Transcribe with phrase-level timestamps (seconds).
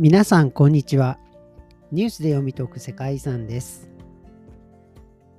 [0.00, 1.18] 皆さんこんにちは。
[1.90, 3.90] ニュースで読み解く世界遺産です。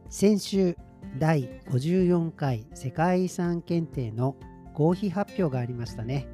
[0.10, 0.76] 先週
[1.18, 4.36] 第54回世界遺産検定の
[4.74, 6.28] 合否発表がありましたね。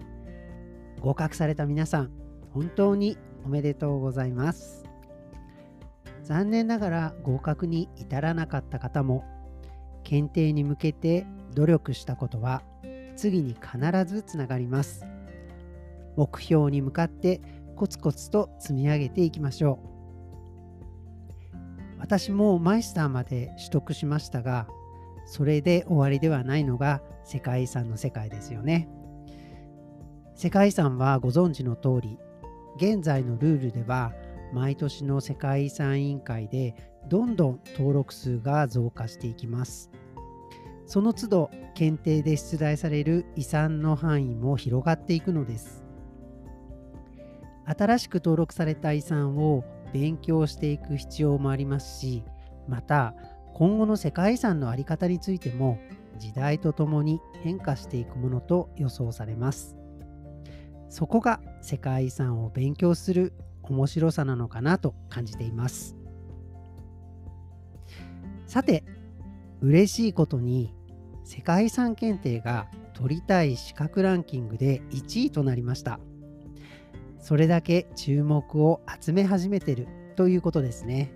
[1.02, 2.10] 合格された皆さん
[2.52, 3.16] 本当に
[3.46, 4.86] おめでとうございます。
[6.23, 9.23] 残念ながら合格に至らなかった方も
[10.04, 12.64] 検定に向けて努力したことは
[13.15, 13.78] 次に必
[14.12, 15.06] ずつながります。
[16.18, 17.42] 目標に向かって
[17.75, 19.96] コツコツと積み上げていきましょう。
[22.00, 24.68] 私もマイスターまで取得しましたが
[25.25, 28.88] それで終わりではないのが世界遺産の世界ですよね。
[30.36, 32.20] 世界遺産はご存知の通り
[32.78, 34.14] 現在のルールでは
[34.53, 36.76] 毎年の世界遺産委員会で
[37.08, 39.89] どんどん登録数が増加していきます。
[40.86, 45.84] その都度検定で出題される遺産の範囲も広がっていくのです。
[47.66, 49.64] 新しく登録された遺産を
[49.94, 52.24] 勉強していく必要もありますし
[52.68, 53.14] また
[53.54, 55.80] 今後の世界遺産の在り方についても
[56.18, 59.78] 時代とともに変化していくものと予想されます
[60.90, 65.96] そこが世界遺産を勉強する面白さなのかなと感じています
[68.46, 68.84] さて
[69.62, 70.74] 嬉しいことに
[71.24, 76.00] 世界遺産検定が取りたい資格ランキングで1位となりました。
[77.26, 81.12] それだけ注目を集め始めてるということですね。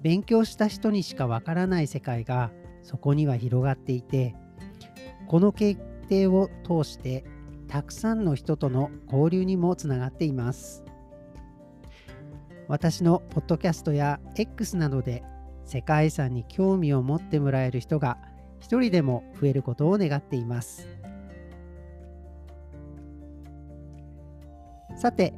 [0.00, 2.50] 勉強した人にしかわからない世界が
[2.82, 4.34] そこには広がっていて
[5.26, 7.26] この決定を通して
[7.68, 10.86] たくさんの人との交流にもつながっています。
[12.66, 15.22] 私のポッドキャストや X などで
[15.66, 18.16] 世界遺産に興味を持ってもらえる人が
[18.58, 20.93] 一人でも増えることを願っています。
[24.96, 25.34] さて、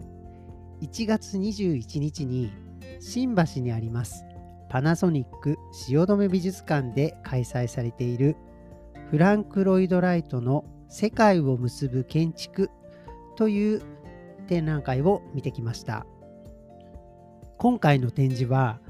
[0.83, 2.53] 1月21日に
[3.01, 4.25] 新橋にあります
[4.69, 8.37] パナソニック汐留美術館で開催されている
[9.11, 12.71] フランク・ロイド・ライトの世界を結ぶ建築
[13.37, 13.83] という
[14.49, 16.07] 展覧会を見てきました。
[17.59, 18.81] 今回の展示は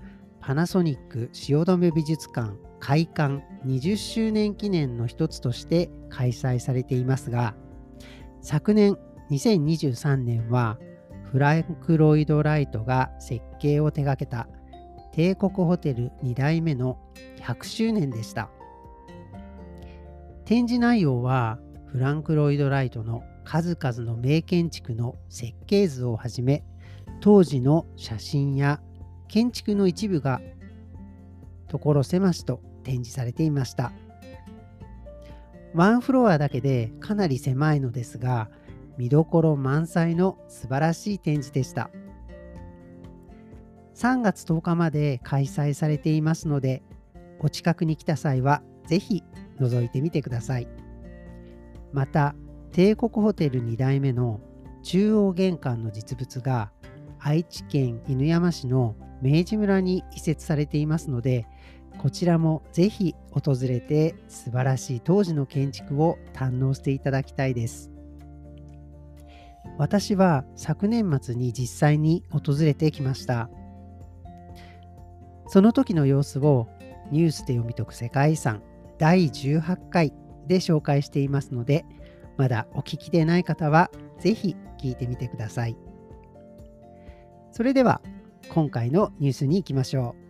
[0.41, 7.54] パナソニック汐留美術館開館20周年記念の一つとして開催されていますが
[8.43, 8.98] 昨年
[9.31, 10.79] 2023年は
[11.33, 14.49] フランク・ロイド・ライトが設計を手掛けた
[15.13, 16.99] 帝国ホテル2代目の
[17.41, 18.51] 100周年でした。
[20.45, 26.65] 展示内容はフランク・ロイド・ライトの数々の名建築の設計図をはじめ
[27.21, 28.81] 当時の写真や
[29.29, 30.41] 建築の一部が
[31.69, 33.93] 所狭しと展示されていました。
[35.75, 38.49] ワンフロアだけでかなり狭いのですが
[38.99, 41.91] 見どころ満載の素晴らしい展示でした。
[43.95, 46.83] 3月10日まで開催されていますので、
[47.41, 49.23] お近くに来た際はぜひ
[49.59, 50.69] 覗いてみてください。
[51.93, 52.34] また、
[52.73, 54.41] 帝国ホテル2代目の
[54.83, 56.71] 中央玄関の実物が
[57.19, 61.47] 愛知県犬山市の明治村に移設されていますので、
[61.99, 67.96] こちらもぜひ訪れて素晴らしい当時の建築を堪能していただきたいです。
[69.78, 73.50] 私は昨年末に実際に訪れてきました。
[75.49, 76.69] その時の様子を
[77.10, 78.62] ニュースで読み解く世界遺産
[78.99, 80.12] 第18回
[80.47, 81.84] で紹介していますので、
[82.37, 85.77] まだお聞きでない方はぜひ聞いてみてください。
[87.53, 88.03] それでは
[88.50, 90.26] 今回のニュースに行きましょう。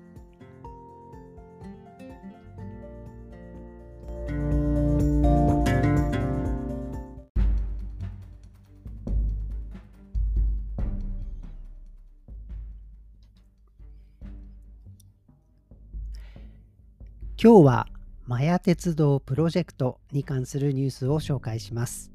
[17.47, 17.87] 今日は
[18.27, 22.11] マヤ鉄道プロジェクトに関するニュースを紹介します。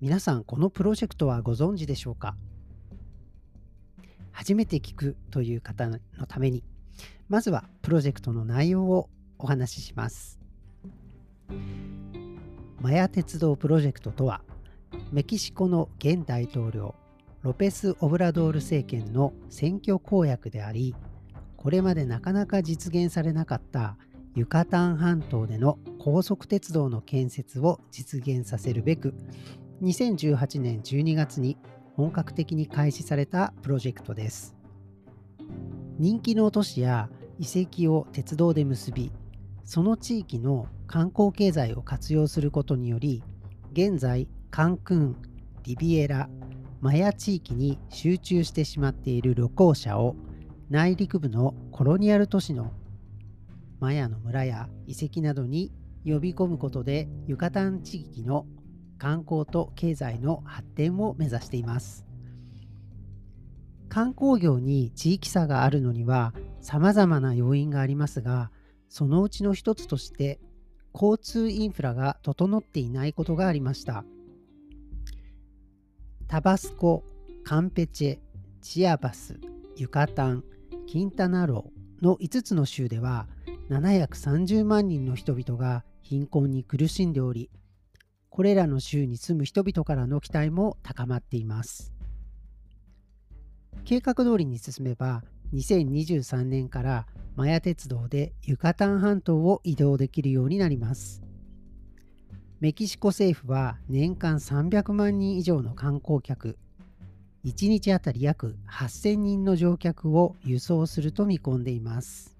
[0.00, 2.34] 皆さんこのプロジェクトはご存知でしょうか？
[4.32, 6.64] 初めて聞くという方のために
[7.28, 10.38] まずはプロジェクトの内容をお話しします。
[12.80, 14.40] マヤ鉄道プロジェクトとは
[15.12, 16.94] メキシコの現大統領
[17.42, 20.94] ロペス・オブラドール政権の選挙公約であり
[21.58, 23.96] これまでなかなか実現されなかった
[24.36, 29.14] ユカタン半島での高速鉄道の建設を実現させるべく
[29.80, 31.56] 2018年12月に
[31.94, 34.54] 本格的に開始されたプロジェクトです。
[35.98, 39.10] 人気の都市や遺跡を鉄道で結び
[39.64, 43.22] その地域の観光経済を活用することにより
[43.72, 45.16] 現在カンクン
[45.62, 46.28] リビエラ
[46.82, 50.14] マヤ地域に集中してしまっている旅行者を
[50.68, 52.72] 内陸部のコロニアル都市の
[53.80, 55.72] マヤの村や遺跡などに
[56.04, 58.46] 呼び込むことでユカタン地域の
[58.98, 62.06] 観光と経済の発展を目指しています。
[63.88, 68.50] 観光業に地域差があるのには様々な要因がありますが
[68.88, 70.38] そのうちの一つとして
[70.92, 74.04] 交通インフラが整っていないことがありました。
[76.26, 77.04] タバスコ、
[77.44, 78.18] カンペチェ、
[78.60, 79.38] チアバス、
[79.76, 80.44] ユカタン、
[80.86, 83.28] キンタナローの5つの州では
[83.70, 87.50] 730万人の人々が貧困に苦しんでおり
[88.36, 91.94] これらの州に住む人々からの期待も高まっています。
[93.86, 95.24] 計画通りに進めば
[95.54, 101.22] 2023年からマヤ鉄道でユカタン半島を移動できるようになります。
[102.60, 106.58] メキシコ政府は年間300万人以上の観光客
[107.46, 112.35] 1日あたり約8000人の乗客を輸送すると見込んでいます。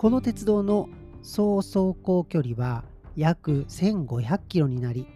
[0.00, 0.88] この鉄道の
[1.20, 2.84] 総走行距離は
[3.16, 5.06] 約1500キロになり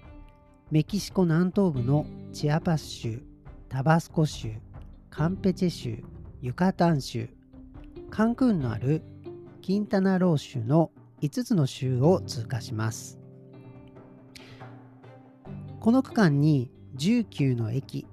[0.71, 2.05] メキシコ南東部の
[2.35, 3.23] チアパス州
[3.71, 4.51] タバスコ州
[5.09, 6.05] カンペチェ州
[6.43, 7.31] ユカタン州
[8.11, 9.01] カンクンのある
[9.63, 10.91] キンタナロー州の
[11.23, 13.19] 5つの州を通過します。
[15.81, 18.07] この区間に19の駅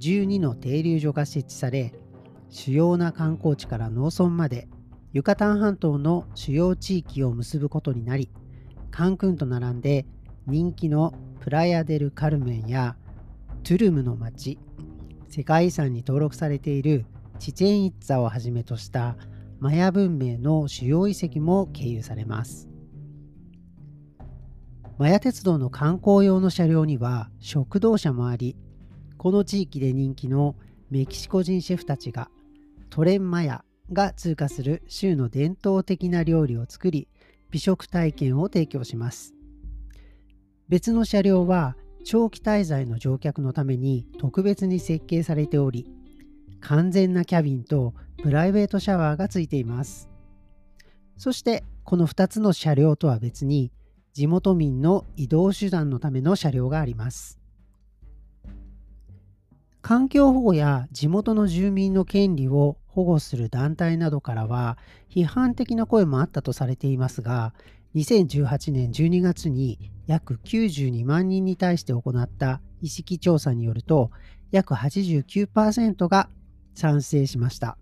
[0.00, 1.92] 12の停留所が設置され
[2.48, 4.66] 主要な観光地から農村まで
[5.16, 8.28] ユカタン半島の主要地域を結ぶことになり
[8.90, 10.04] カンクンと並んで
[10.46, 12.96] 人気のプラヤデル・カルメンや
[13.64, 14.58] トゥルムの町
[15.30, 17.06] 世界遺産に登録されている
[17.38, 19.16] チチェンイッツァをはじめとした
[19.58, 22.68] マヤ文明の主要遺跡も経由されます。
[24.98, 28.54] マヤ鉄道の観光用の車両には食堂車もあり
[29.16, 30.56] この地域で人気の
[30.90, 32.28] メキシコ人シェフたちが
[32.90, 37.08] トレンマヤが通過する州の伝統的な料理を作り
[37.50, 39.34] 美食体験を提供します。
[40.68, 45.90] 別の車両は長期滞在の乗客のために特別に設計されており
[46.60, 50.08] 完全なキャビンとプライベートシャワーがついています。
[51.16, 53.72] そしてこの2つの車両とは別に
[54.12, 57.38] 地元民の移動手段のための車両があります。
[59.86, 64.78] 環境保護や地元の住民の権利を保護する団体などからは
[65.08, 67.54] 批判的な声もあったとされていますが
[67.94, 69.78] 2018年12月に
[70.08, 74.10] 約92万人に対して行った意識調査によると
[74.50, 76.28] 約89%が
[76.74, 77.78] 賛成しました。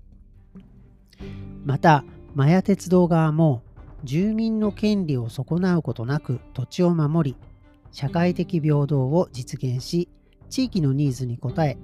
[1.65, 2.05] また
[2.35, 3.62] マヤ鉄道側も
[4.05, 7.37] 住民の権利を損なうことなく土地を守り
[7.93, 10.11] 社会的平等を実現し
[10.51, 11.79] 地域のニーズに応え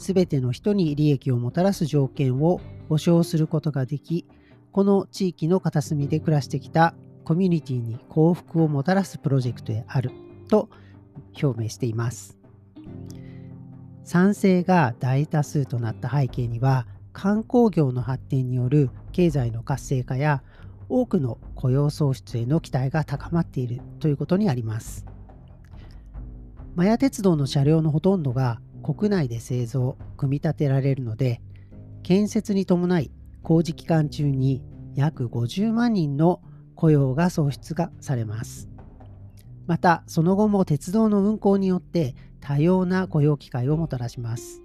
[0.00, 4.26] 全ての人に利益をもたらす条件を保障することができ
[4.72, 6.94] この地域の片隅で暮らしてきた
[7.24, 10.10] コミュニティに幸福をもたらすプロジェクトである
[10.48, 10.70] と
[11.40, 12.38] 表明しています。
[14.04, 20.42] 賛成が大多数となった背景には観光業の発展による経済の活性化や
[20.88, 25.04] 多くの雇用創出への期待が高まっているということにあります。
[26.74, 31.40] マヤ鉄道の車両のほとんどが国内で製造、組み立てられるので、
[32.02, 33.10] 建設に伴い
[33.42, 34.62] 工事期間中に
[34.94, 36.40] 約50万人の
[36.74, 38.68] 雇用が創出がされます。
[39.66, 44.62] また、その後も鉄道の運行によって多様な雇用機会をもたらします。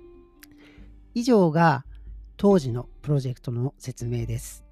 [1.13, 1.85] 以上が
[2.37, 4.65] 当時のプロジェクトの説明です。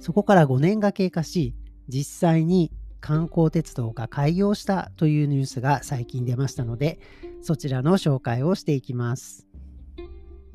[0.00, 1.54] そこから5年が経過し、
[1.88, 6.98] 実際に観光鉄道が開業したというニュースが最近出ましたので、
[7.44, 9.46] そちらの紹介をしていきます。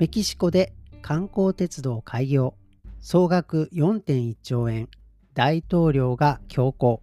[0.00, 2.54] メキシコで観光鉄道開業、
[2.98, 4.88] 総額4.1兆円、
[5.32, 7.00] 大統領が強行。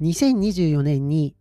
[0.00, 1.36] 2024年に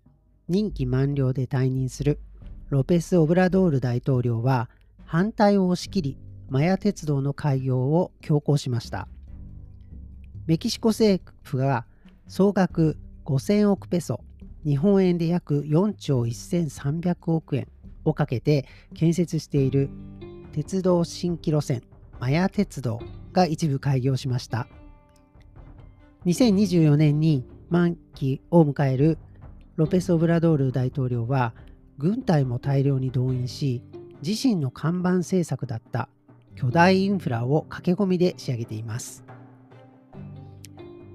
[0.49, 2.19] 任期満了で退任する
[2.67, 4.69] ロペス・オブラドール大統領は
[5.05, 6.17] 反対を押し切り
[6.49, 9.07] マヤ鉄道の開業を強行しました。
[10.47, 11.85] メキシコ政府が
[12.27, 14.19] 総額5000億ペソ、
[14.65, 17.67] 日本円で約4兆1300億円
[18.03, 19.89] をかけて建設している
[20.51, 21.83] 鉄道新規路線
[22.19, 22.99] マヤ鉄道
[23.31, 24.67] が一部開業しました。
[26.25, 29.17] 2024年に満期を迎える
[29.77, 31.53] ロペス・オブラドール大統領は
[31.97, 33.81] 軍隊も大量に動員し
[34.21, 36.09] 自身の看板政策だった
[36.55, 39.23] 巨大インフラを駆け込みで仕上げています。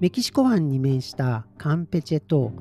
[0.01, 2.53] メキシコ湾に面したカンペチェと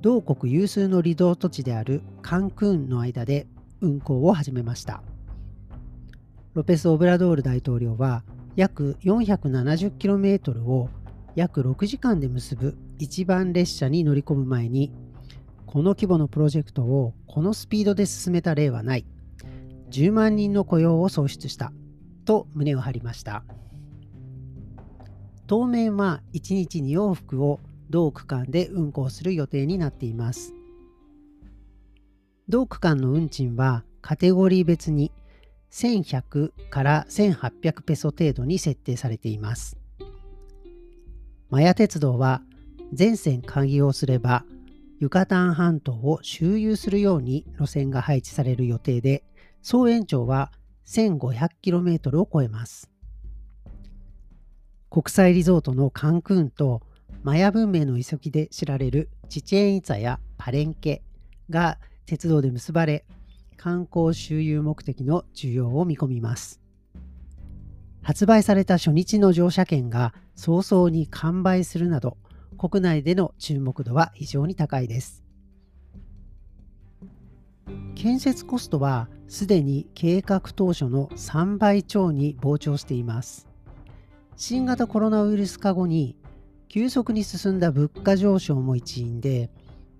[0.00, 3.48] 同国有数のリゾート地であるカンクーンの間で
[3.80, 5.02] 運行を始めました。
[6.54, 8.22] ロペス・オブラドール大統領は
[8.54, 10.88] 約 470km を
[11.34, 14.92] 約6時間で結ぶ一番列車に乗り込む前に
[15.66, 19.06] この規模のプロジェクトをこのスピードで進めた例はない。
[19.90, 21.72] 10万人の雇用を創出した。
[22.24, 23.42] と胸を張りました。
[25.46, 27.58] 当面は1日2往復を
[27.90, 30.54] 同区間で運行する予定になっています。
[32.48, 35.12] 同区間の運賃はカテゴリー別に
[35.70, 39.76] 1100から1800ペソ程度に設定されています。
[41.50, 42.42] マヤ鉄道は
[42.92, 44.44] 全線開業すれば
[45.00, 49.24] ユカタン半島を周遊するように路線が配置される予定で
[49.62, 50.50] 総延長は
[50.86, 52.90] 1500km を超えます。
[54.90, 56.82] 国際リゾートのカンクーンと
[57.22, 61.02] マヤ文明の遺跡で知られるチチェンイツァやパレンケ
[61.50, 63.04] が鉄道で結ばれ
[63.56, 66.60] 観光周遊目的の需要を見込みます。
[68.02, 72.16] 発売された初日の乗車券が早々に完売するなど
[72.56, 75.24] 国内での注目度は非常に高いです。
[77.96, 83.48] 建設コストはすでに計画当初の3倍超に膨張しています。
[84.36, 86.16] 新型コロナウイルス化後に
[86.68, 89.50] 急速に進んだ物価上昇も一因で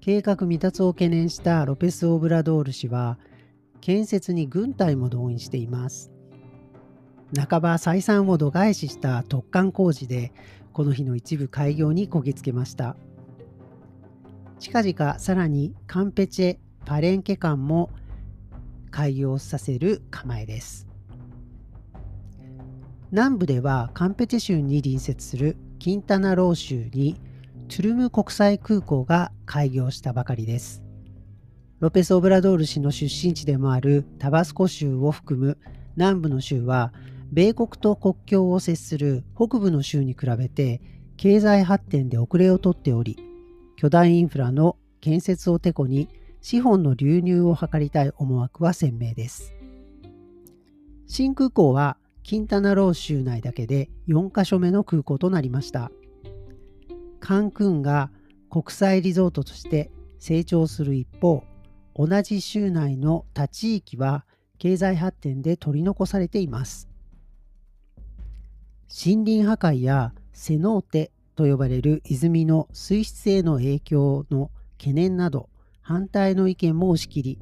[0.00, 3.18] 計画未達を懸念したロペス・オブラドール氏は
[3.80, 6.12] 建設に軍隊も動員しています。
[7.36, 10.32] 半ば採算を度外視した突貫工事で
[10.72, 12.96] この日の一部開業にこぎつけました。
[14.58, 17.90] 近々さらにカンペチェ・パレンケ間も
[18.90, 20.86] 開業させる構えです。
[23.10, 27.20] 南部ではカンペチェ州に隣接するキンタナロー州に
[27.68, 30.82] トゥルム国際空港が開業したばかりです。
[31.78, 35.58] ロペス・オブラドール氏の出身地でもあるタバスコ州を含む
[35.96, 36.92] 南部の州は
[37.30, 40.80] 米国と国境を接する北部の州に比べて
[41.16, 43.16] 経済発展で遅れをとっており
[43.76, 46.08] 巨大インフラの建設をてこに
[46.40, 49.54] 資本の流入を図りたい思惑は鮮明です。
[51.06, 51.96] 新空港は
[52.28, 55.90] キンタナロー州内だけで4カ所目の空港となりました
[57.20, 58.10] カンクンが
[58.50, 61.42] 国際リゾートとして成長する一方
[61.96, 64.26] 同じ州内の他地域は
[64.58, 66.86] 経済発展で取り残されています。
[68.90, 75.48] 森林破壊やセノーテと呼ばれる泉の水質への影響の懸念など
[75.80, 77.38] 反対の意見も押し切り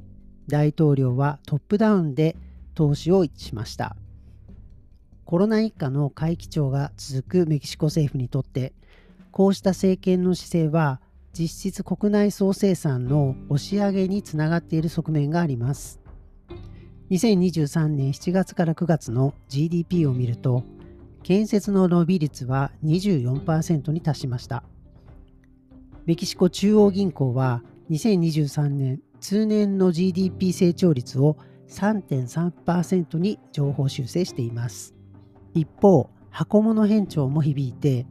[0.47, 2.37] 大統領はトップダウンで
[2.77, 3.97] 投資を一致しました
[5.27, 8.73] コロナ一家の会期長が続くメキシコ政府にとって
[9.33, 11.01] こうした政権の姿勢は
[11.37, 16.01] 実質国内総生産の押し上げにつながっている側面があります。
[17.11, 20.65] 2023年7月から9月の GDP を見ると、
[21.23, 24.63] 建設の伸び率は24%に達しました。
[26.07, 31.37] メキシコ中央銀行は2023年通年の GDP 成長率を
[31.69, 34.96] 3.3%に情報修正しています。
[35.59, 38.07] 一方、箱物変調も響いて、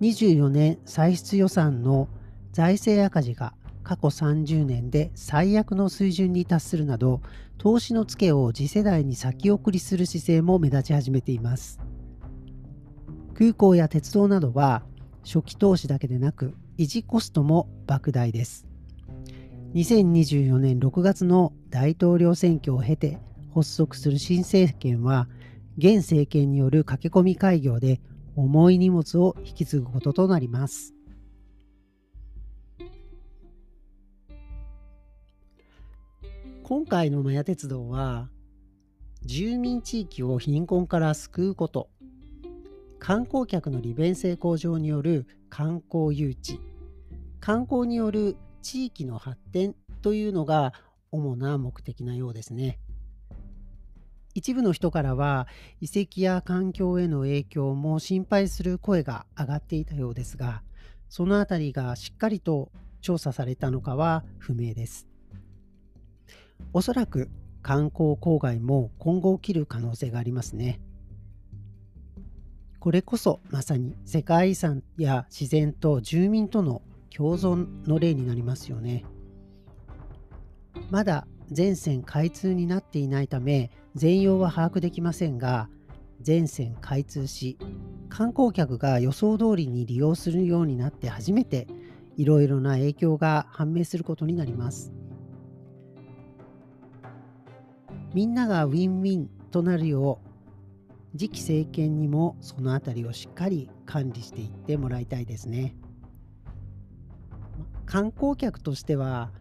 [0.00, 2.08] 24年歳出予算の
[2.52, 7.20] 財政赤字が過去30年で最悪の水準に達するなど
[7.58, 11.80] 投資のツケを次世代に先送りする姿勢も目立ち始めています。
[13.34, 14.82] 空港や鉄道などは
[15.24, 18.66] 初期投資だけでなく維持コストも莫大です。
[19.74, 23.18] 2024年6月の大統領選挙を経て
[23.54, 25.28] 発足する新政権は
[25.78, 28.00] 現政権による駆け込み開業で
[28.36, 30.94] 重い荷物を引き継ぐこととなります。
[36.62, 38.28] 今回のマヤ鉄道は
[39.22, 41.90] 住民地域を貧困から救うこと
[43.00, 46.60] 観光客の利便性向上による観光誘致
[47.40, 50.72] 観光による地域の発展というのが
[51.10, 52.78] 主な目的なようですね。
[54.34, 55.48] 一部の人からは
[55.80, 60.62] 遺跡や環境への影響も心配する声が上がっていたようですが
[61.08, 62.70] そのあたりがしっかりと
[63.00, 65.08] 調査されたのかは不明です
[66.72, 67.28] おそらく
[67.62, 70.80] 観光郊外も今後起きる可能性がありますね。
[72.78, 76.80] これこそまさに世界遺産や自然と住民との
[77.14, 79.04] 共存の例になりますよね。
[80.90, 85.68] まだ全線開通になっていないため全容は把握できませんが
[86.20, 87.58] 全線開通し
[88.08, 91.66] 観光客が予想通りに利用するようになって初めて
[92.16, 94.92] いろいろな影響が判明することになります。
[98.12, 100.20] みんながウィンウィンとなるよ
[101.14, 105.76] う次期政権にもその辺りをしっかり管理していってもらいたいですね。
[107.86, 109.32] 観光客としては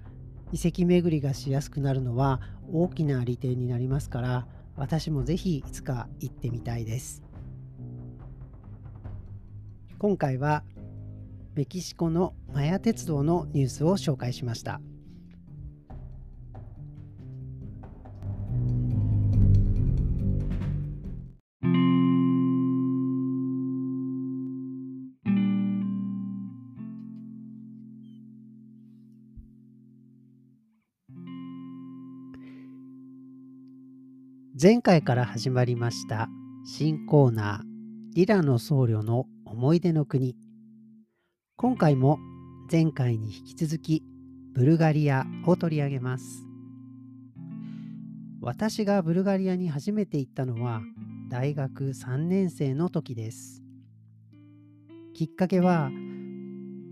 [0.51, 2.41] 遺跡巡りがしやすくなるのは
[2.71, 7.21] 大きな利点になりますから私もぜひいつか行ってみたいです。
[9.99, 10.63] 今回は
[11.55, 14.79] メキシコのマヤ鉄道のニュースを紹介しました。
[34.57, 36.27] 前回から始まりました
[36.65, 40.35] 新コーナーリラの僧侶の思い出の国。
[41.55, 42.17] 今回も
[42.69, 44.03] 前回に引き続き
[44.53, 46.45] ブルガリアを取り上げます。
[48.41, 50.81] 私がブルガリアに初めて行ったのは
[51.29, 53.61] 大学3年生の時です。
[55.13, 55.91] きっかけは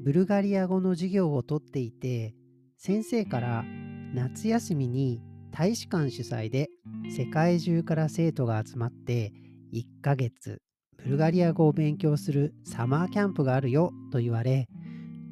[0.04, 2.36] ブルガリア語の授業をとっていて
[2.78, 3.66] 先生から
[4.14, 5.22] 夏休みに
[5.58, 6.70] 大使館主催で
[7.10, 9.34] 世界中から生徒が集まって
[9.74, 10.62] 1ヶ月
[11.04, 14.68] ブルガリア語を勉強するサマーキャンプがあるよと言われ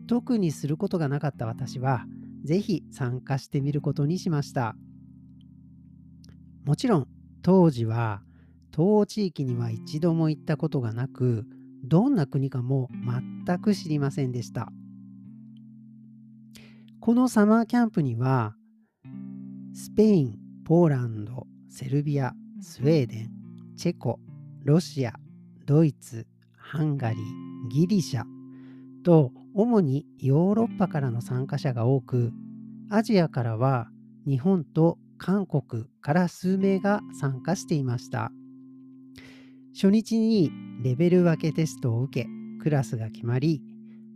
[0.07, 2.05] 特にすることがなかった私は
[2.43, 4.75] ぜひ参加してみることにしました。
[6.63, 7.07] もちろん
[7.43, 8.23] 当時は
[8.71, 11.45] 東欧地域には一度も行ったことがなく
[11.83, 12.89] どんな国かも
[13.45, 14.69] 全く知りませんでした。
[16.99, 18.55] このサマーキャンプには
[19.77, 23.31] スペイン、ポーランド、セルビア、スウェーデン、
[23.75, 24.21] チェコ、
[24.63, 25.13] ロシア、
[25.65, 26.25] ドイツ、
[26.57, 27.19] ハンガリー、
[27.67, 28.23] ギリシャ
[29.03, 32.31] と主にヨーロッパからの参加者が多く
[32.89, 33.89] アジアからは
[34.25, 38.31] 日本と韓国から数名が参加していました。
[39.73, 42.29] 初日にレベル分けテストを受け
[42.63, 43.61] クラスが決まり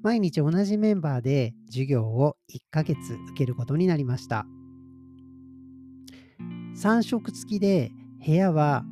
[0.03, 4.45] 毎日同じメンバーで授業を1ヶ月受けることになりました。
[6.81, 7.91] 3食付きで
[8.25, 8.85] 部屋は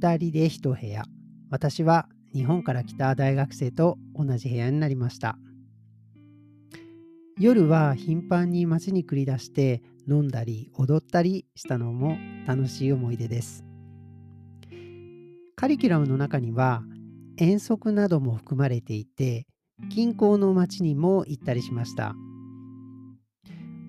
[0.00, 1.04] 2人で1部屋
[1.50, 5.36] 私は日本から来た大学生と同じ部屋になりました。
[7.38, 13.62] 夜は頻繁に街に繰り出して飲んだり踊ったりしたのも楽しい思い出です。
[15.54, 16.82] カリキュラムの中には
[17.36, 19.46] 遠足なども含まれていて
[19.90, 22.14] 近郊の町にも行ったりしました。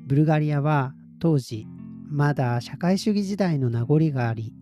[0.07, 0.91] ブルガリアは
[1.21, 1.65] 当時
[2.07, 4.53] まだ社会主義時代の名残があり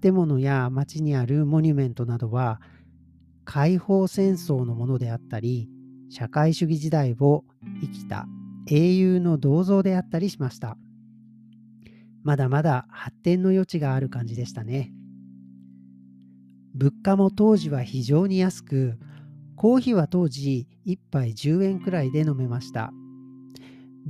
[0.00, 2.60] 建物や町にあるモニュメントなどは
[3.44, 5.68] 解放戦争のものであったり
[6.10, 7.44] 社会主義時代を
[7.80, 8.26] 生きた
[8.66, 10.76] 英雄の銅像であったりしました。
[12.22, 14.92] まだまだ発展の余地がある感じでしたね。
[16.74, 18.98] 物価も当時は非常に安く
[19.56, 22.92] コーヒーは当時1杯10円くらいで飲めました。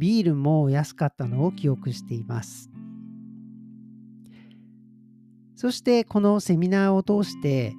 [0.01, 2.71] ビールも安かったのを記憶しています。
[5.55, 7.75] そしてこのセミナーを通して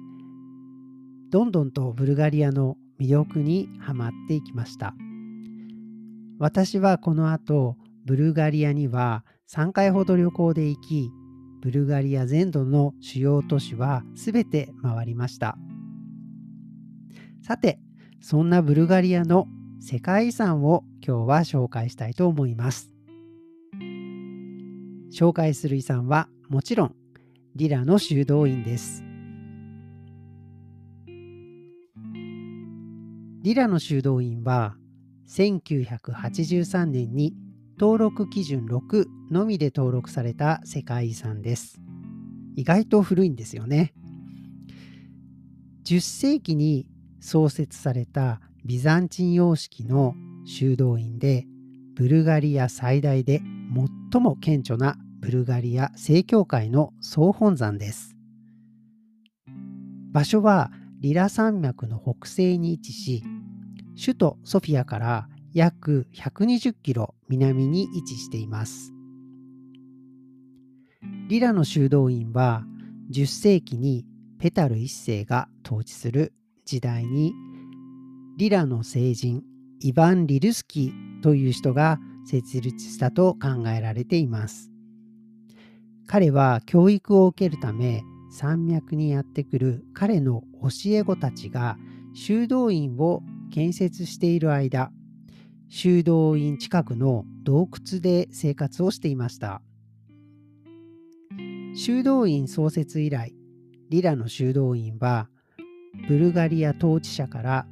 [1.30, 4.94] どんどんとブルガリアの魅力にはまっていきました。
[6.38, 11.10] 私はこの後ブルガリアには3回ほど旅行で行き
[11.60, 15.58] ブルガリア全土の主要都市は全て回りました。
[17.42, 17.80] さて
[18.20, 19.48] そんなブルガリアの
[19.84, 22.94] 世界遺産を今日は紹介したいと思います。
[25.12, 26.94] 紹介する遺産はもちろん
[27.56, 29.02] リラの修道院です。
[33.42, 34.76] リラの修道院は
[35.28, 37.34] 1983年に
[37.76, 41.80] 登録基準6のみで登録された世界遺産です。
[42.54, 43.92] 意外と古いんですよね。
[45.84, 46.86] 10世紀に
[47.18, 51.46] 創設されたビザンチン様式の修道院で
[51.96, 53.42] ブルガリア最大で
[54.12, 58.16] 最も顕著なブルガリア正教会の総本山です。
[60.12, 60.70] 場所は
[61.00, 63.24] リラ山脈の北西に位置し、
[64.00, 68.92] 首都ソフィアから約120キロ南に位置しています。
[71.28, 72.64] リラの修道院は
[73.10, 74.06] 10世紀に
[74.38, 76.32] ペタル1世が統治する
[76.64, 77.32] 時代に
[78.36, 79.42] リラの聖人
[79.80, 84.70] イヴァン・リルスキーという人が設立したと考えられています。
[86.06, 91.76] 彼は教育を受けるため山脈にやってくる彼の教え子たちが
[92.14, 94.90] 修道院を建設している間
[95.68, 99.62] 修道院近くの洞窟で生活をしていました。
[101.74, 103.34] 修道院創設以来、
[103.88, 105.28] リラの修道院は
[106.08, 107.66] ブルガリア統治者から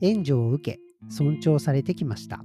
[0.00, 2.44] 援助を受け尊重されてきました。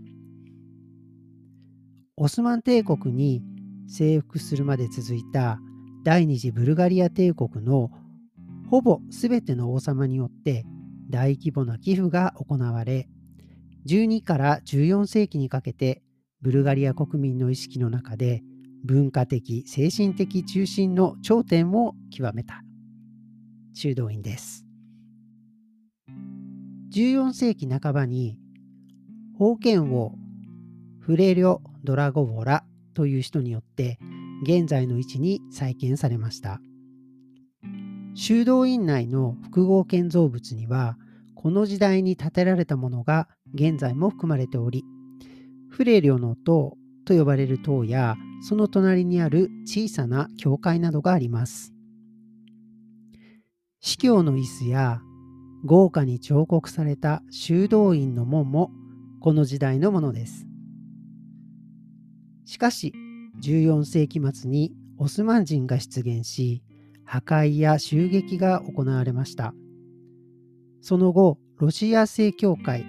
[2.18, 3.42] オスマン帝国に
[3.88, 5.60] 征服するまで続いた
[6.04, 7.92] 第二次ブルガリア帝国の
[8.70, 10.66] ほぼ全ての王様によって
[11.10, 13.10] 大規模な寄付が行われ
[13.88, 16.02] 12から14世紀にかけて
[16.42, 18.42] ブルガリア国民の意識の中で
[18.84, 22.62] 文化的精神的中心の頂点を極めた
[23.74, 24.65] 修道院です
[26.96, 28.38] 14世紀半ばに
[29.38, 30.16] 封建王
[31.02, 34.00] フレリョ・ドラゴボラという人によって
[34.44, 36.62] 現在の位置に再建されました。
[38.14, 40.98] 修道院内の複合建造物には
[41.36, 44.86] この時代に建てられたものが現在も含まれており
[45.70, 51.74] フレリョの塔と呼ばれる塔やその隣にある小さな教会などがあります。
[53.82, 55.02] 司教の椅子や
[55.66, 58.70] 豪華に彫刻された修道院の門も
[59.20, 60.46] この時代のものです。
[62.46, 62.94] しかし
[63.44, 66.64] 14世紀末にオスマン人が出現し
[67.04, 69.56] 破壊や襲撃が行われました。
[70.82, 72.86] その後ロシア正教会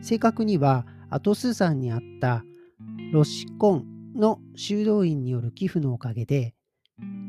[0.00, 2.44] 正確にはアトス山にあった
[3.12, 6.54] ロシコンの修道院による寄付のおかげで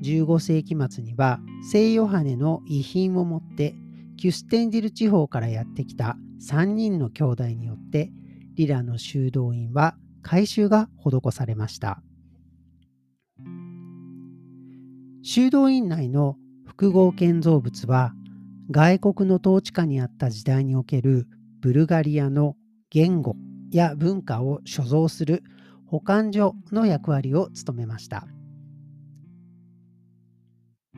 [0.03, 1.39] 15世紀末には
[1.71, 3.73] 聖ヨハネの遺品を持って
[4.21, 6.15] キュステンディル地方からやってきた
[6.47, 8.11] 3人の兄弟によって
[8.53, 12.03] リラの修道院は改修が施されました。
[15.23, 16.35] 修道院内の
[16.67, 18.13] 複合建造物は
[18.69, 21.25] 外国の統治下にあった時代における
[21.59, 22.55] ブルガリアの
[22.91, 23.35] 言語
[23.71, 25.41] や文化を所蔵する
[25.87, 28.27] 保管所の役割を務めました。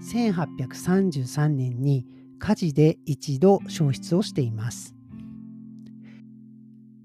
[0.01, 2.05] 1833年に
[2.45, 4.93] 火事で一度消失をしています。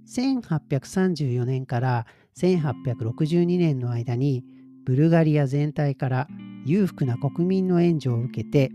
[0.08, 4.42] 1834年から1862年の間に
[4.84, 6.26] ブルガリア全体から
[6.64, 8.72] 裕福な国民の援助を受けて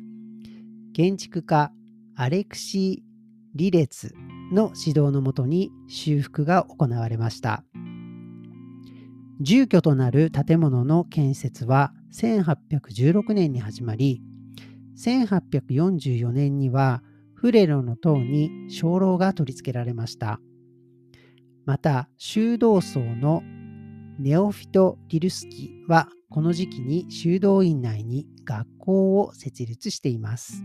[0.93, 1.73] 建築家
[2.15, 3.10] アレクシー・
[3.56, 4.15] リレツ
[4.54, 7.65] の指導のもとに修復が行われました。
[9.41, 14.21] 住居となる建物の建設は1816年に始まり
[14.98, 17.04] 1844年には
[17.34, 20.40] フレロの塔に鐘楼が取り付けられました
[21.66, 23.42] また修道僧の
[24.20, 30.64] ネオフィト・リルスキはこの時期に修道院内に学校を設立しています。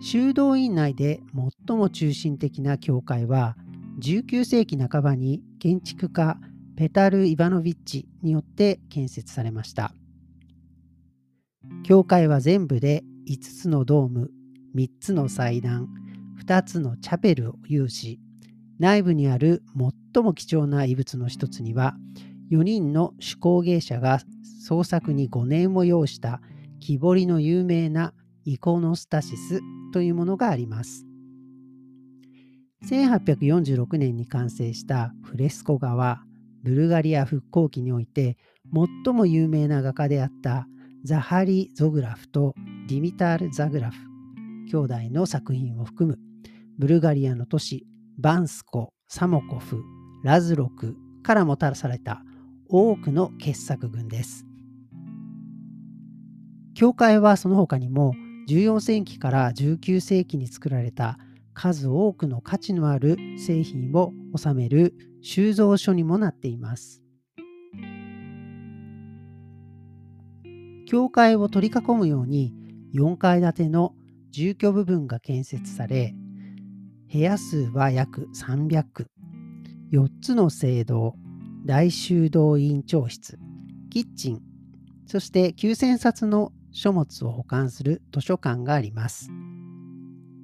[0.00, 1.20] 修道院内で
[1.66, 3.56] 最も中心的な教会は
[4.00, 6.38] 19世紀半ばに建築家
[6.76, 9.92] ペタル・イバノビッチによって建設されました。
[11.84, 14.30] 教会は全部で5つのドーム、
[14.74, 15.88] 3つの祭壇、
[16.44, 18.20] 2つのチャペルを有し、
[18.78, 19.62] 内部にある
[20.14, 21.96] 最も貴重な遺物の一つには
[22.50, 24.20] 4人の手工芸者が
[24.60, 26.40] 創作に5年を要した
[26.80, 29.60] 木彫りの有名なイコノスタシス
[29.92, 31.04] というものがあります。
[32.84, 36.22] 1846年に完成したフレスコ画は
[36.62, 38.36] ブルガリア復興期において
[39.04, 40.68] 最も有名な画家であった
[41.04, 42.54] ザハリ・ゾグラフと
[42.88, 43.98] ディミタール・ザグラフ
[44.68, 46.18] 兄弟の作品を含む
[46.78, 47.86] ブルガリアの都市
[48.18, 49.82] バンスコ、サモコフ、
[50.24, 52.22] ラズロクからもたらされた
[52.68, 54.44] 多くの傑作群です。
[56.74, 58.14] 教会はその他にも
[58.48, 61.18] 14世紀から19世紀に作られた
[61.54, 67.02] 数多くの価値のある製品を収める収蔵所にもなっています。
[70.88, 72.54] 教会を取り囲むように
[72.94, 73.92] 4階建ての
[74.30, 76.14] 住居部分が建設され
[77.12, 79.04] 部屋数は約300
[79.92, 81.14] 4つの聖堂
[81.66, 83.38] 大修道院長室
[83.90, 84.40] キッチン
[85.04, 89.30] そして9000冊の書物を保管する図書館があります。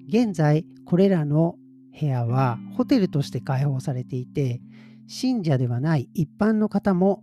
[0.08, 1.54] 現在これらの
[1.98, 4.60] 部屋はホテルとして開放されていて
[5.06, 7.22] 信者ではない一般の方も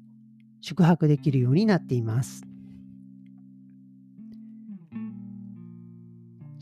[0.61, 2.50] 宿泊できるようになっています。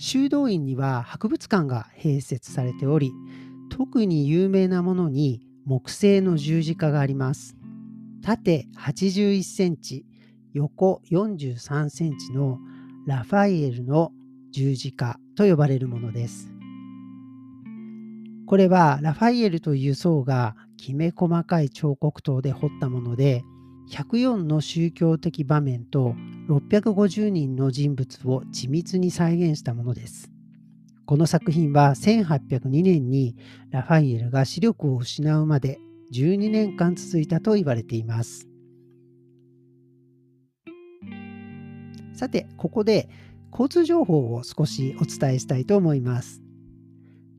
[0.01, 3.11] 修道院には博物館が併設されており
[3.69, 7.57] 特に有名なものに木製の十字架があります。
[8.23, 10.05] 縦81センチ
[10.53, 12.59] 横43センチの
[13.07, 14.13] ラファイエルの
[14.51, 16.49] 十字架と呼ばれるものです。
[18.47, 23.43] これはラファイエルという層がきめ細かい彫刻刀で彫ったもので
[23.91, 26.15] 104の宗教的場面と
[26.49, 30.31] 650人の人物を緻密に再現したものです。
[31.05, 33.35] この作品は1802年に
[33.69, 35.79] ラファイエルが視力を失うまで
[36.11, 38.47] 12年間続いたと言われています。
[42.13, 43.07] さて、ここで
[43.51, 46.41] 交通情報を少しお伝えしたいと思います。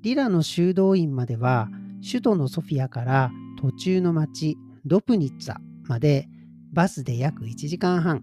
[0.02, 1.68] リラの修道院までは
[2.00, 6.28] 首都のソフィアから途中の町ドプニッツァまで
[6.72, 8.22] バスで約1時間半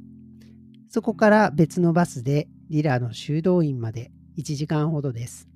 [0.89, 5.47] そこから別のバスでリラの修道院まで1時間ほどです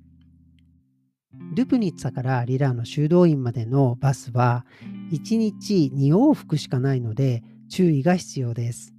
[1.54, 4.66] ドゥプニッツァからリラの修道院までのバスは
[5.12, 8.94] 1日2往復しかないので注意が必要です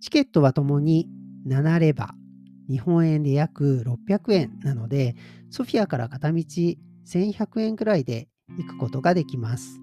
[0.00, 1.08] チケットはともに
[1.46, 2.14] 7レバ
[2.68, 5.16] 日本円で約600円なので
[5.50, 6.38] ソフィアから片道
[7.06, 9.80] 1100円くらいで行くことができます。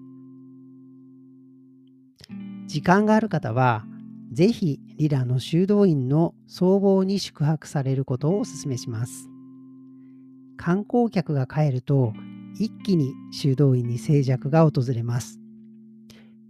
[2.66, 3.84] 時間がある方は、
[4.32, 9.28] ぜひリラの修道院の総合に宿泊されることをお勧めします。
[10.56, 12.12] 観光客が帰ると、
[12.58, 15.40] 一気に修道院に静寂が訪れます。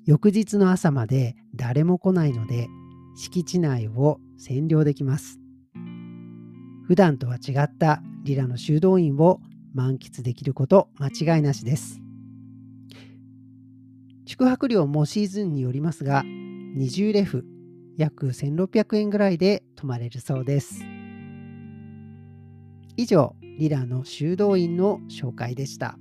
[0.05, 2.69] 翌日の朝まで誰も来ないので、
[3.17, 5.39] 敷地内を占領できます。
[6.87, 9.41] 普段とは違ったリラの修道院を
[9.73, 12.01] 満喫できること間違いなしです。
[14.27, 16.25] 宿泊料もシーズンによりますが、
[16.77, 17.45] 20レフ
[18.01, 20.83] 約1600円ぐらいで泊まれるそうです。
[22.97, 25.99] 以上、リラの修道院の紹介でした。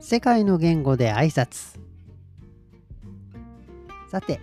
[0.00, 1.81] 世界の言語で挨拶
[4.12, 4.42] さて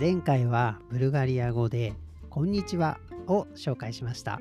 [0.00, 1.92] 前回はブルガリア語で
[2.30, 2.98] 「こんにちは」
[3.28, 4.40] を紹介しました。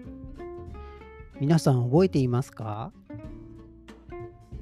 [1.41, 2.93] 皆さん覚えていますか？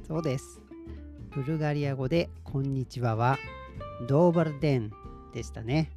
[0.08, 0.62] そうです。
[1.30, 3.38] ブルガリア語で「こんにちは」は
[4.08, 4.92] ドーバルデン
[5.32, 5.92] でしたね。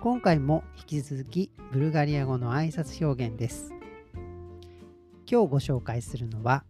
[0.00, 3.74] 今回も引き続きブルガリア語の挨拶表現です。
[5.28, 6.62] 今日ご紹介するのは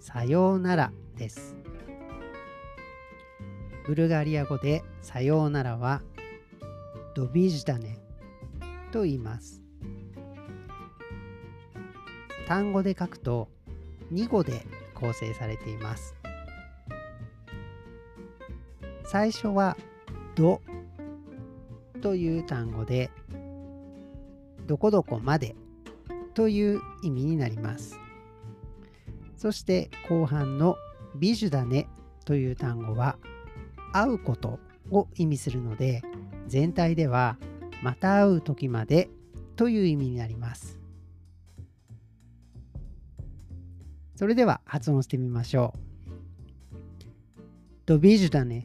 [0.00, 1.61] さようならです。
[3.86, 6.02] ブルガリア語でさようならは
[7.14, 7.98] ドビジダネ
[8.92, 9.60] と言います。
[12.46, 13.48] 単語で書くと
[14.12, 16.14] 2語で構成されています。
[19.04, 19.76] 最初は
[20.34, 20.62] ど
[22.00, 23.10] という単語で
[24.66, 25.54] どこどこまで
[26.34, 27.98] という意味になります。
[29.36, 30.76] そして後半の
[31.16, 31.88] ビジュダネ
[32.24, 33.18] という単語は
[33.92, 34.58] 会うこと
[34.90, 36.02] を意味するので
[36.46, 37.38] 全体では
[37.82, 39.08] また会う時まで
[39.56, 40.78] という意味になります。
[44.16, 45.92] それでは発音してみましょう。
[47.86, 48.64] ドビジュダネ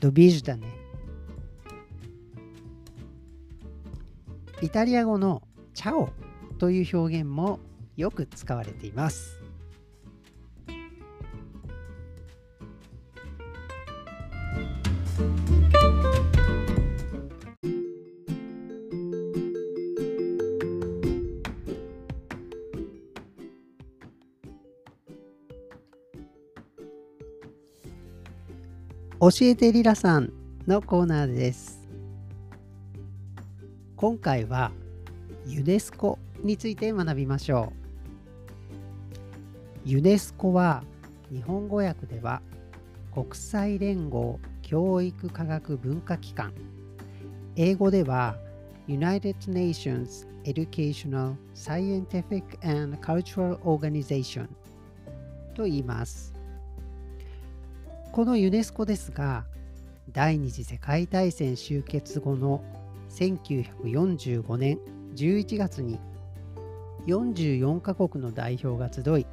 [0.00, 0.66] ドビジュダネ
[4.62, 5.42] イタリア語の
[5.74, 6.10] チャオ
[6.58, 7.58] という表現も
[7.96, 9.43] よく使われています。
[29.24, 30.34] 教えてリラさん
[30.66, 31.88] のコーナーです。
[33.96, 34.70] 今回は
[35.46, 37.72] ユネスコについて学びましょ
[39.86, 39.88] う。
[39.88, 40.84] ユネスコは
[41.32, 42.42] 日本語訳では
[43.14, 46.52] 国際連合教育科学文化機関
[47.56, 48.36] 英語では
[48.88, 54.48] United Nations Educational Scientific and Cultural Organization
[55.54, 56.34] と言います
[58.14, 59.44] このユネスコですが
[60.12, 62.62] 第二次世界大戦終結後の
[63.10, 64.78] 1945年
[65.16, 65.98] 11月に
[67.08, 69.26] 44カ国の代表が集い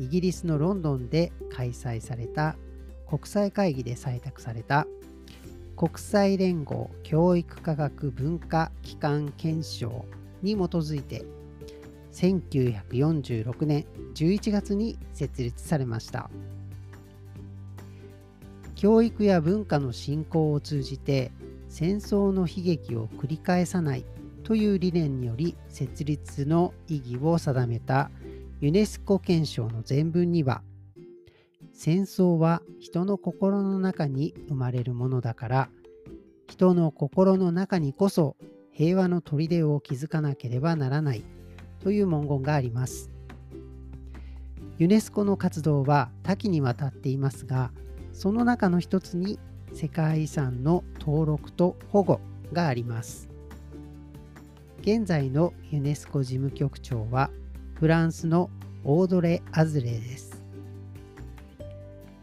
[0.00, 2.56] イギリスのロンドンで開催された
[3.06, 4.86] 国際会議で採択された
[5.76, 10.06] 国際連合教育科学文化機関憲章
[10.40, 11.26] に基づいて
[12.14, 16.30] 1946年11月に設立されました。
[18.78, 21.32] 教育や文化の振興を通じて
[21.68, 24.04] 戦争の悲劇を繰り返さない
[24.44, 28.12] という理念により設立の意義を定めた
[28.60, 30.62] ユネスコ憲章の前文には
[31.72, 35.68] 戦争は人の心の中に生まれるものだから
[36.46, 38.36] 人の心の中にこそ
[38.70, 41.24] 平和の砦を築かなければならない
[41.80, 43.10] という文言があります。
[44.78, 47.72] ユネスコの活動は多岐にわたっていますが
[48.18, 49.38] その中の一つに
[49.72, 52.20] 世界遺産の登録と保護
[52.52, 53.28] があります。
[54.80, 57.30] 現在のユネスコ事務局長は
[57.74, 58.50] フランスの
[58.82, 60.42] オードレ・アズレです。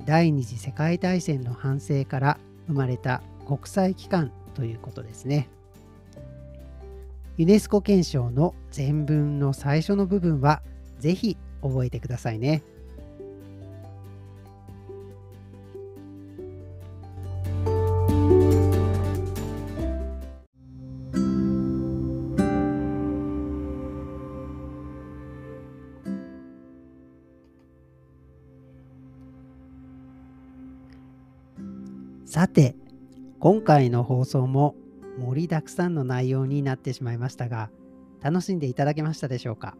[0.03, 5.47] 第二次世界大戦の反省から生まれた国際機関ということですね。
[7.37, 10.61] ユネスコ憲章の全文の最初の部分は
[10.99, 12.63] ぜひ覚えてくださいね。
[32.55, 32.75] て
[33.39, 34.75] 今回の放送も
[35.19, 37.69] 盛りだくさんの内容になってしまいましたが
[38.21, 39.75] 楽しんでいただけましたでしょうか？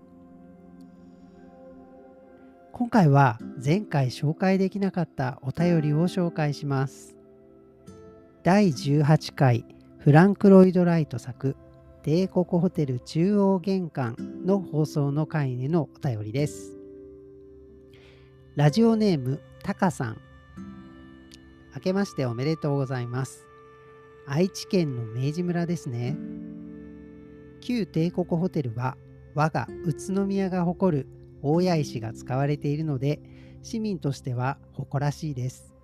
[2.73, 7.15] 今回は前回紹介できなかったお便りを紹介します。
[8.43, 9.65] 第18回
[9.97, 11.55] フランク・ロイド・ライト作
[12.03, 16.77] 帝国ホテル中央玄関の放送の回でのお便りです。
[18.55, 20.17] ラジオネームタカさん。
[21.75, 23.45] 明けましておめでとうございます。
[24.25, 26.15] 愛知県の明治村ですね。
[27.59, 28.95] 旧帝国ホテルは
[29.33, 31.07] 我が宇都宮が誇る
[31.41, 33.19] 大谷石が使われているので
[33.61, 35.75] 市民としては誇らしいです。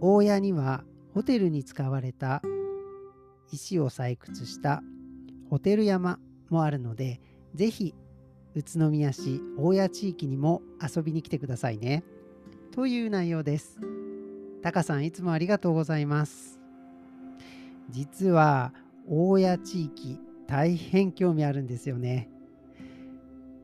[0.00, 0.82] 大谷には
[1.14, 2.42] ホテルに使われた
[3.52, 4.82] 石を採掘した
[5.50, 6.18] ホテル山
[6.50, 7.20] もあるので
[7.54, 7.94] ぜひ
[8.56, 12.02] 宇都宮市大谷地域にも遊びに来てくださいね。
[12.72, 13.78] という内容です。
[14.68, 16.60] タカさんいつもありがとうございます。
[17.88, 18.74] 実は
[19.08, 22.28] 大谷地域大変興味あるんですよね。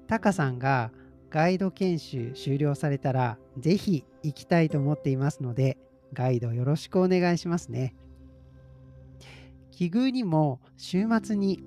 [0.07, 0.93] タカさんが
[1.29, 5.77] ガイド研修終了されたら、ぜひ行きたいと思っていますので、
[6.14, 7.95] ガイドよろしくお願いしますね。
[9.73, 11.62] 奇遇にも週末に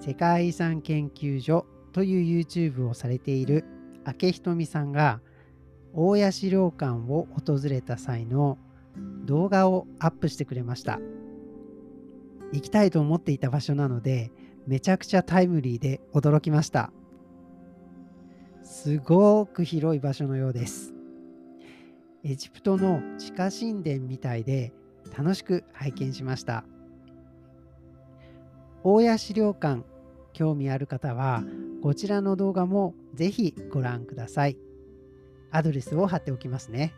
[0.00, 3.64] 世界遺産研究所という YouTube をされている
[4.04, 5.22] 明ひとみさんが
[5.94, 8.58] 大谷資料館を訪れた際の
[9.24, 11.00] 動画をアップしてくれました。
[12.52, 14.32] 行きたいと思っていた場所なので
[14.66, 16.92] めちゃくちゃタイムリーで驚きました。
[18.62, 20.94] すごく広い場所のようです。
[22.22, 24.72] エジプトの地下神殿みたいで
[25.16, 26.64] 楽しく拝見しました。
[28.82, 29.82] 大谷資料館
[30.32, 31.42] 興味ある方は
[31.82, 34.69] こちらの動画もぜひご覧ください。
[35.50, 36.94] アドレスを貼っておきますね。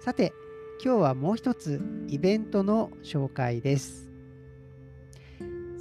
[0.00, 0.34] さて、
[0.84, 4.10] 今日はもう一つイベントの紹介です。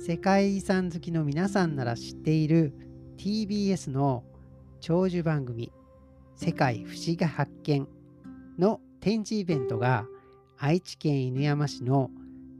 [0.05, 2.73] 世界遺産好きの皆さんなら知っている
[3.17, 4.25] TBS の
[4.81, 5.71] 長寿番組
[6.35, 7.87] 「世界不思議発見」
[8.59, 10.05] の展示イベントが
[10.57, 12.11] 愛知県犬山市の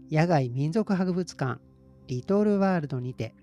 [0.10, 1.60] 野外民族博物館
[2.08, 3.36] リトルワールドにて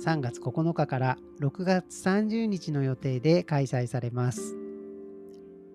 [0.00, 4.56] 3月9日から6月30日の予定で開催されます。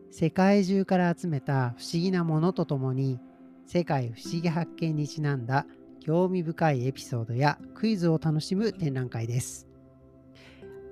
[0.09, 3.19] 世界中から集めた不思議なものとともに
[3.67, 5.67] 世界不思議発見にちなんだ
[5.99, 9.67] 興味深いエピソードやクイズを楽しむ展覧会です。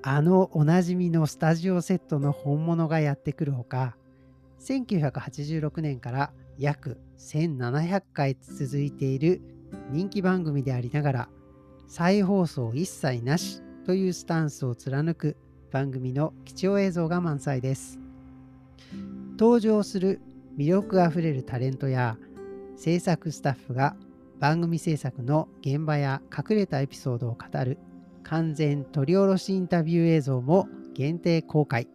[0.03, 3.95] あのおなじみのスタジオセットの本物がやってくるほか、
[4.59, 9.41] 1986年から約1700回続いている
[9.89, 11.29] 人気番組でありながら、
[11.87, 15.37] 再放送一切なしというスタンスを貫く
[15.71, 17.99] 番組の貴重映像が満載です。
[19.37, 20.21] 登場する
[20.57, 22.17] 魅力あふれるタレントや
[22.75, 23.95] 制作スタッフが
[24.39, 27.77] 番組制作の現場や隠れたエピソードを語る
[28.23, 31.87] 完全取り下ろしインタビュー映像も限定公開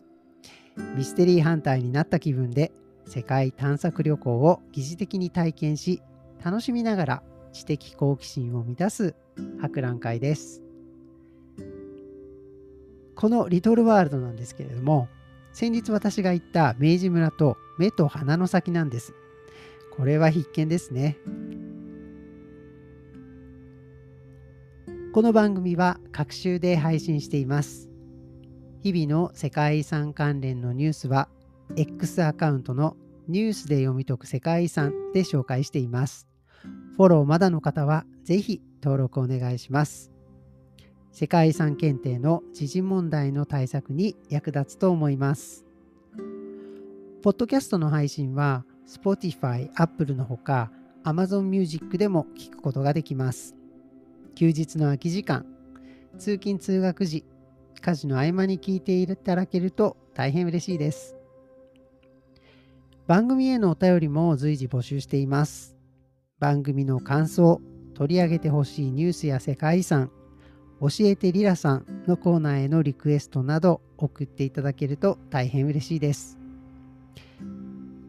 [0.96, 2.72] ミステリーハンターになった気分で
[3.06, 6.02] 世界探索旅行を疑似的に体験し
[6.44, 7.22] 楽しみながら
[7.52, 9.14] 知的好奇心を満たす
[9.60, 10.62] 博覧会です
[13.14, 15.08] このリトルワールドなんですけれども
[15.52, 19.14] 先日私が行った明治村と目と鼻の先なんです
[19.96, 21.16] これは必見ですね
[25.18, 27.88] この番組は各週で配信しています。
[28.82, 31.28] 日々の世界遺産関連のニュースは
[31.76, 36.27] X アカウントのニュースで読み解く世界遺産で紹介しています。
[36.98, 40.10] フォローまだの方はぜひ登録お願いします。
[41.12, 45.64] 世界遺産検定の時事問題の対策に役立つと思います。
[47.22, 50.72] ポッドキャストの配信は Spotify、Apple のほか
[51.04, 53.54] Amazon Music でも聞くことができます。
[54.34, 55.46] 休日の空き時間、
[56.18, 57.24] 通勤通学時、
[57.80, 61.16] 家事の合間に聞いていただけると大変嬉しいです。
[63.06, 65.77] 番組へのお便りも随時募集しています。
[66.40, 67.60] 番組の感想、
[67.94, 70.10] 取り上げてほしいニュースや世界遺産、
[70.80, 76.38] 教えてリラさんのコーナーへのリクエストなど送っていただけると大変嬉しいです。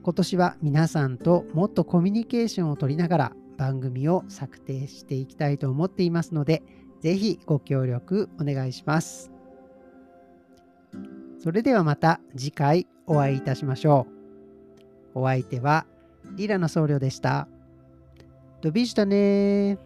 [0.04, 6.64] 今年は皆さんともっとコミュニケーションを取りながら番組を策定していきたいと思っていますので、
[7.02, 9.32] ぜひご協力お願いします。
[11.40, 14.08] それではまた次回お会いいたしましょ
[15.16, 15.20] う。
[15.22, 15.86] お相手は
[16.36, 17.48] リラの僧侶でした。
[18.62, 19.78] ドビジだね